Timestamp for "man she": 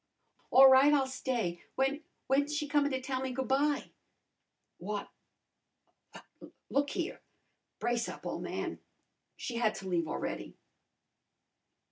8.39-9.57